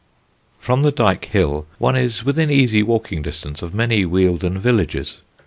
_]From 0.59 0.81
the 0.81 0.89
Dyke 0.91 1.25
hill 1.25 1.67
one 1.77 1.95
is 1.95 2.23
within 2.25 2.49
easy 2.49 2.81
walking 2.81 3.21
distance 3.21 3.61
of 3.61 3.75
many 3.75 4.03
Wealden 4.03 4.57
villages. 4.57 5.17